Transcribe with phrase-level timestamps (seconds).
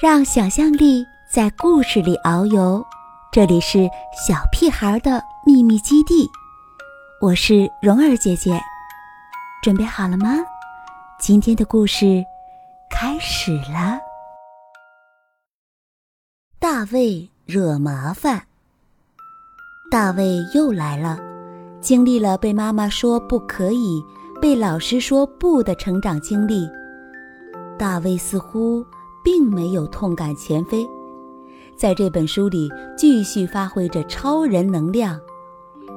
[0.00, 2.82] 让想象力在故事里遨游。
[3.30, 3.88] 这里是
[4.26, 6.28] 小屁孩的秘密基地，
[7.20, 8.58] 我是蓉儿姐姐，
[9.62, 10.36] 准备好了吗？
[11.18, 12.24] 今天的故事
[12.90, 13.98] 开始了。
[16.58, 18.42] 大卫惹麻烦。
[19.90, 21.18] 大卫又来了，
[21.80, 24.02] 经历了被妈妈说不可以、
[24.40, 26.66] 被老师说不的成长经历。
[27.78, 28.82] 大卫似乎。
[29.22, 30.86] 并没有痛改前非，
[31.76, 35.20] 在这本书里继续发挥着超人能量。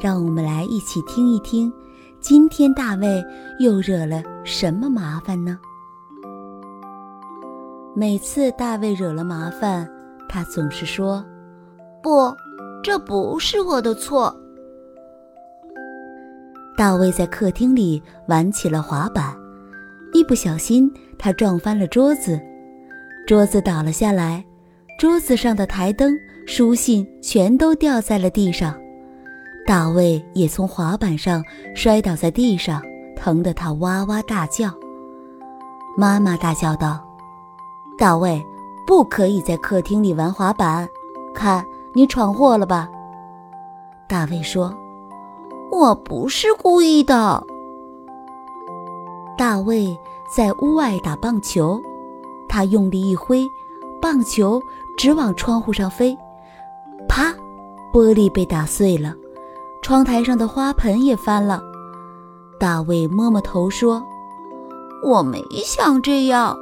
[0.00, 1.70] 让我们来一起听一听，
[2.20, 3.22] 今天大卫
[3.58, 5.58] 又惹了什么麻烦呢？
[7.94, 9.86] 每次大卫惹了麻烦，
[10.28, 11.22] 他总是说
[12.02, 12.34] ：“不，
[12.82, 14.34] 这不是我的错。”
[16.78, 19.36] 大卫在客厅里玩起了滑板，
[20.14, 22.40] 一不小心他撞翻了桌子。
[23.30, 24.44] 桌子倒了下来，
[24.98, 28.74] 桌子上的台灯、书信全都掉在了地上。
[29.64, 31.40] 大卫也从滑板上
[31.72, 32.82] 摔倒在地上，
[33.14, 34.68] 疼得他哇哇大叫。
[35.96, 36.98] 妈妈大叫道
[37.96, 38.42] ：“大卫，
[38.84, 40.88] 不可以在客厅里玩滑板，
[41.32, 42.88] 看你闯祸了吧？”
[44.10, 44.76] 大卫说
[45.70, 47.46] ：“我不是故意的。”
[49.38, 49.96] 大卫
[50.36, 51.80] 在屋外打棒球。
[52.50, 53.48] 他用力一挥，
[54.02, 54.60] 棒球
[54.98, 56.18] 直往窗户上飞，
[57.08, 57.32] 啪！
[57.92, 59.14] 玻璃被打碎了，
[59.82, 61.62] 窗台上的花盆也翻了。
[62.58, 64.02] 大卫摸摸头说
[65.06, 66.56] ：“我没想这样。”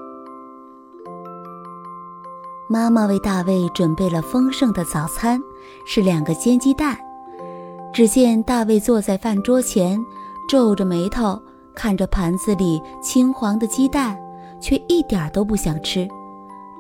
[2.69, 5.43] 妈妈为大卫准备了丰盛的早餐，
[5.87, 6.99] 是两个煎鸡蛋。
[7.95, 9.99] 只见大卫坐在饭桌前，
[10.47, 11.41] 皱着眉头
[11.75, 14.17] 看着盘子里青黄的鸡蛋。
[14.61, 16.09] 却一点都不想吃，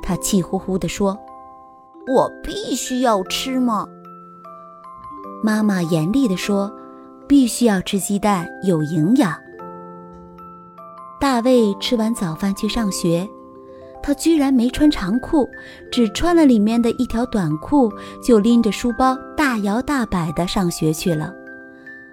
[0.03, 1.19] 他气呼呼地说
[2.15, 3.87] ：“我必须要吃吗？”
[5.43, 6.73] 妈妈严厉地说
[7.28, 9.34] ：“必须要吃鸡蛋，有营养。”
[11.21, 13.28] 大卫吃完早饭去上学，
[14.03, 15.49] 他居然没穿长裤，
[15.91, 21.34] 只穿了里面的一条短裤，就拎着书包大摇大摆地上学去了。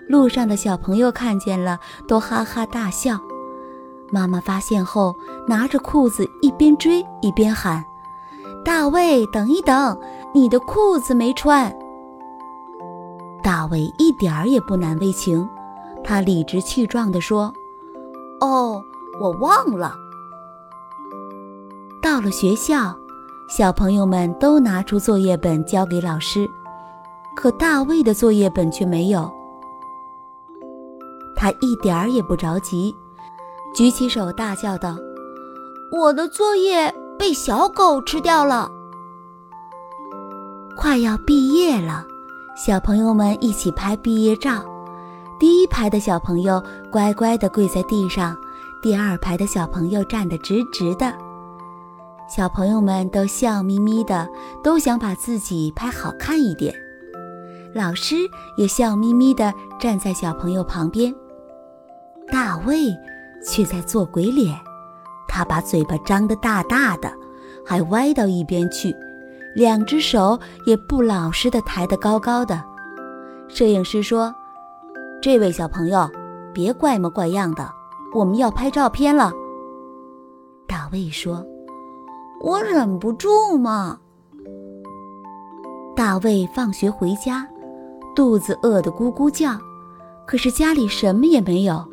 [0.08, 3.20] 路上的小朋友看见了，都哈哈大笑。
[4.12, 5.16] 妈妈发现后，
[5.48, 7.84] 拿着裤子一边追一边喊
[8.64, 9.98] ：“大卫，等一等，
[10.34, 11.76] 你的裤子没穿。”
[13.44, 15.48] 大卫一点儿也不难为情，
[16.04, 17.54] 他理直气壮地说
[18.42, 18.82] ：“哦，
[19.20, 19.96] 我忘了。”
[22.02, 22.96] 到了学校，
[23.50, 26.50] 小朋友们都拿出作业本交给老师，
[27.36, 29.32] 可大卫的作业本却没有。
[31.36, 32.96] 他一点儿也不着急。
[33.76, 34.98] 举起手大叫道
[35.92, 38.72] ：“我的作业被小狗吃掉了！”
[40.78, 42.06] 快要毕业了，
[42.56, 44.64] 小朋友们一起拍毕业照。
[45.38, 48.34] 第一排的小朋友乖乖地跪在地上，
[48.82, 51.14] 第二排的小朋友站得直直的。
[52.30, 54.26] 小朋友们都笑眯眯的，
[54.64, 56.74] 都想把自己拍好看一点。
[57.74, 58.16] 老师
[58.56, 61.14] 也笑眯眯地站在小朋友旁边。
[62.32, 62.88] 大卫。
[63.46, 64.58] 却在做鬼脸，
[65.28, 67.12] 他把嘴巴张得大大的，
[67.66, 68.96] 还歪到一边去，
[69.56, 72.62] 两只手也不老实的抬得高高的。
[73.48, 74.34] 摄影师说
[75.22, 76.10] ：“这位小朋友，
[76.54, 77.72] 别怪模怪样的，
[78.14, 79.32] 我们要拍照片了。”
[80.68, 81.46] 大卫说
[82.42, 84.00] ：“我忍不住嘛。”
[85.96, 87.48] 大卫放学回家，
[88.16, 89.58] 肚子饿得咕咕叫，
[90.26, 91.86] 可是家里什么也没有。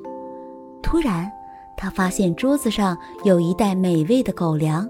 [0.83, 1.31] 突然。
[1.77, 4.89] 他发现桌子上有一袋美味的狗粮，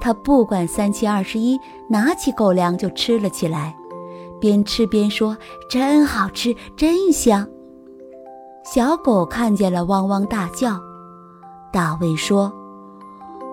[0.00, 1.58] 他不管三七二十一，
[1.88, 3.76] 拿起狗粮就吃了起来，
[4.40, 5.36] 边吃边说
[5.70, 7.46] ：“真好吃，真香。”
[8.64, 10.80] 小狗看见了，汪汪大叫。
[11.72, 12.52] 大卫说：“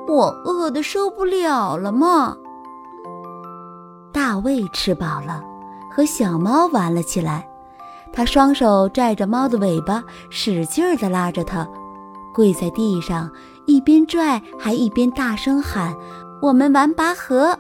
[0.08, 2.36] 我饿得受不了了嘛。”
[4.12, 5.44] 大卫吃饱了，
[5.92, 7.48] 和小猫玩了起来，
[8.12, 11.68] 他双手拽着猫的尾巴，使劲儿地拉着它。
[12.36, 13.32] 跪在地上，
[13.66, 15.96] 一边拽还一边大声喊
[16.42, 17.58] ：“我们玩拔河！”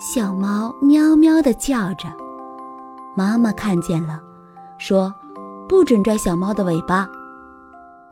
[0.00, 2.08] 小猫喵喵地叫着。
[3.14, 4.18] 妈妈看见了，
[4.78, 5.14] 说
[5.68, 7.06] ：“不准拽小猫的尾巴。”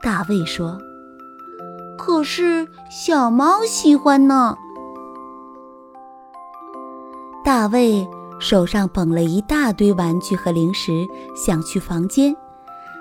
[0.03, 0.79] 大卫说
[1.97, 4.55] ：“可是小猫喜欢呢。”
[7.43, 8.07] 大卫
[8.41, 12.37] 手上捧了一大堆玩具和零食，想去房间。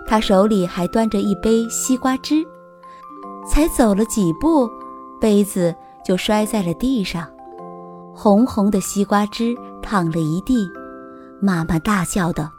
[0.08, 2.46] 他手里还端着一杯西瓜汁，
[3.50, 4.70] 才走了几步，
[5.20, 5.74] 杯子
[6.06, 7.28] 就摔在了地上，
[8.14, 10.70] 红红的西瓜汁淌了一地。
[11.42, 12.50] 妈妈大叫道：“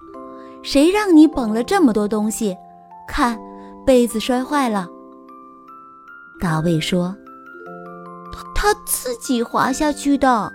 [0.63, 2.57] 谁让你捧了这么多东西？
[3.09, 3.39] 看，
[3.87, 4.89] 杯子摔坏了。”
[6.39, 7.17] 大卫说
[8.55, 10.53] ：“他自己滑下去的。”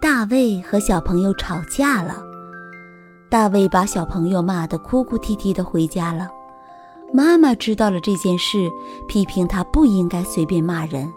[0.00, 2.22] 大卫和小朋友吵架了，
[3.30, 6.28] 大卫把小朋友骂得哭哭啼啼的回家了。
[7.12, 8.70] 妈妈知道了这件事，
[9.06, 11.12] 批评他不应该随便骂人。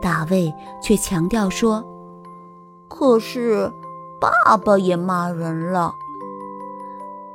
[0.00, 1.84] 大卫却强调说
[2.88, 3.70] ：“可是
[4.20, 5.92] 爸爸也骂人了。”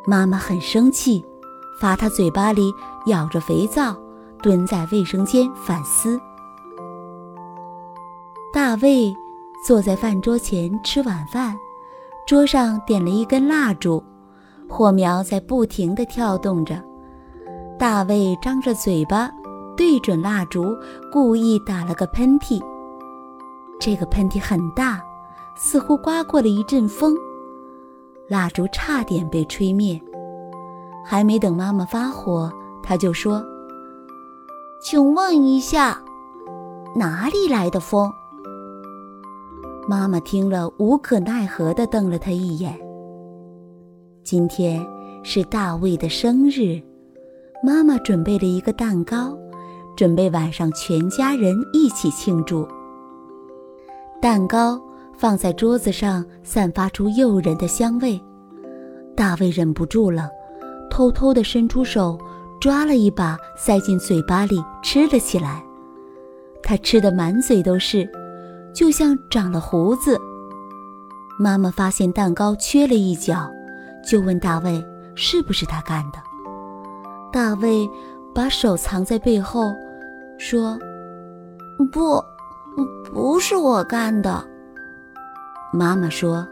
[0.07, 1.25] 妈妈很生气，
[1.81, 2.73] 罚他嘴巴里
[3.07, 3.95] 咬着肥皂，
[4.41, 6.19] 蹲在卫生间反思。
[8.53, 9.13] 大卫。
[9.61, 11.53] 坐在饭桌前吃晚饭，
[12.29, 14.03] 桌上点了一根蜡烛，
[14.69, 16.79] 火苗在不停地跳动着。
[17.75, 19.31] 大卫张着嘴巴，
[19.75, 20.77] 对准蜡烛，
[21.11, 22.61] 故意打了个喷嚏。
[23.79, 25.01] 这个喷嚏很大，
[25.57, 27.17] 似乎刮过了一阵风，
[28.27, 29.99] 蜡烛差点被吹灭。
[31.03, 32.53] 还没等妈妈发火，
[32.83, 33.43] 他就说
[34.83, 35.99] ：“请问一下，
[36.95, 38.13] 哪里来的风？”
[39.89, 42.79] 妈妈听了，无可奈何地瞪了他一眼。
[44.23, 44.85] 今天
[45.23, 46.79] 是大卫的生日，
[47.63, 49.35] 妈妈准备了一个蛋糕，
[49.97, 52.67] 准备晚上全家人一起庆祝。
[54.21, 54.79] 蛋糕
[55.17, 58.21] 放在桌子上，散发出诱人的香味。
[59.15, 60.29] 大卫忍不住了，
[60.91, 62.15] 偷偷地伸出手，
[62.61, 65.63] 抓了一把，塞进嘴巴里吃了起来。
[66.61, 68.07] 他吃得满嘴都是。
[68.73, 70.19] 就像长了胡子。
[71.39, 73.49] 妈妈发现蛋糕缺了一角，
[74.05, 74.85] 就问大卫
[75.15, 76.19] 是不是他干的。
[77.31, 77.89] 大卫
[78.33, 79.73] 把手藏在背后，
[80.37, 80.77] 说
[81.91, 82.23] ：“不，
[83.13, 84.45] 不是我干的。”
[85.71, 86.45] 妈妈说：“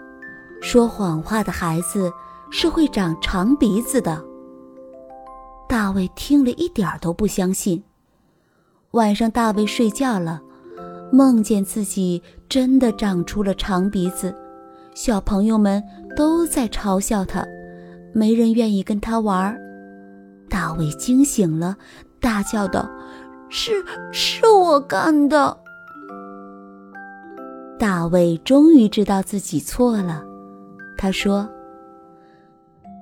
[0.61, 2.11] 说谎话的孩子
[2.49, 4.23] 是会长长鼻子的。”
[5.67, 7.83] 大卫听了一点都不相信。
[8.91, 10.41] 晚上，大卫睡觉了。
[11.11, 14.35] 梦见自己真的长出了长鼻子，
[14.93, 15.81] 小朋友们
[16.15, 17.45] 都在嘲笑他，
[18.13, 19.57] 没人愿意跟他玩。
[20.49, 21.75] 大卫惊醒了，
[22.19, 22.89] 大叫道
[23.49, 23.71] ：“是，
[24.11, 25.57] 是我干的！”
[27.79, 30.23] 大卫终于知道自己错了，
[30.97, 31.47] 他说：“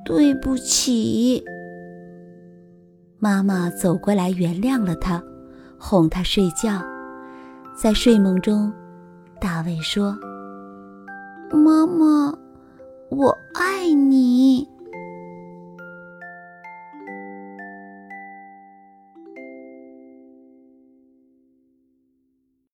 [0.06, 1.44] 对不起。”
[3.20, 5.24] 妈妈走过来原谅了他，
[5.80, 6.82] 哄他睡觉。
[7.76, 8.72] 在睡梦中，
[9.40, 10.18] 大卫说
[11.52, 12.34] ：“妈妈，
[13.10, 14.66] 我爱你。”